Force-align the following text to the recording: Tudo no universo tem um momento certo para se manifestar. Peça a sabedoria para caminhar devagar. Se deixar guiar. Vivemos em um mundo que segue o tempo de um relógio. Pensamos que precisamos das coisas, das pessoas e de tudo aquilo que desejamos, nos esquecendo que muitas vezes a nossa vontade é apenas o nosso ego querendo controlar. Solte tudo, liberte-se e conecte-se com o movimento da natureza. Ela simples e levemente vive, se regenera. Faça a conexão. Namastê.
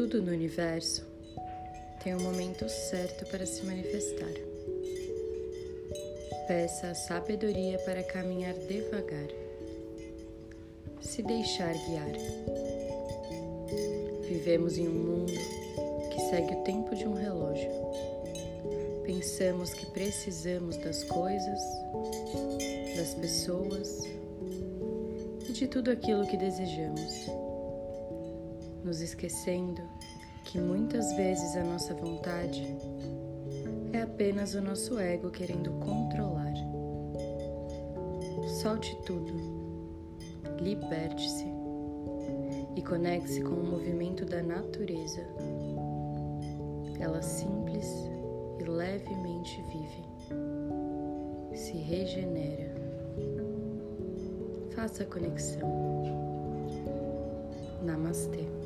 Tudo 0.00 0.22
no 0.22 0.32
universo 0.32 1.04
tem 2.02 2.14
um 2.14 2.22
momento 2.22 2.66
certo 2.70 3.26
para 3.26 3.44
se 3.44 3.62
manifestar. 3.66 4.32
Peça 6.48 6.86
a 6.86 6.94
sabedoria 6.94 7.78
para 7.80 8.02
caminhar 8.02 8.54
devagar. 8.54 9.28
Se 11.02 11.22
deixar 11.22 11.74
guiar. 11.74 12.12
Vivemos 14.26 14.78
em 14.78 14.88
um 14.88 14.94
mundo 14.94 15.34
que 16.10 16.20
segue 16.30 16.54
o 16.54 16.64
tempo 16.64 16.96
de 16.96 17.06
um 17.06 17.12
relógio. 17.12 17.70
Pensamos 19.04 19.74
que 19.74 19.84
precisamos 19.84 20.78
das 20.78 21.04
coisas, 21.04 21.60
das 22.96 23.12
pessoas 23.16 23.98
e 25.46 25.52
de 25.52 25.68
tudo 25.68 25.90
aquilo 25.90 26.26
que 26.26 26.38
desejamos, 26.38 27.28
nos 28.84 29.00
esquecendo 29.00 29.82
que 30.44 30.58
muitas 30.58 31.12
vezes 31.14 31.56
a 31.56 31.64
nossa 31.64 31.94
vontade 31.94 32.76
é 33.92 34.02
apenas 34.02 34.54
o 34.54 34.60
nosso 34.60 34.98
ego 34.98 35.30
querendo 35.30 35.70
controlar. 35.80 36.54
Solte 38.60 38.96
tudo, 39.06 39.32
liberte-se 40.60 41.46
e 42.76 42.82
conecte-se 42.82 43.42
com 43.42 43.54
o 43.54 43.66
movimento 43.66 44.24
da 44.24 44.42
natureza. 44.42 45.26
Ela 46.98 47.22
simples 47.22 47.86
e 48.58 48.64
levemente 48.64 49.62
vive, 49.70 51.56
se 51.56 51.72
regenera. 51.72 52.74
Faça 54.74 55.02
a 55.02 55.06
conexão. 55.06 55.68
Namastê. 57.82 58.59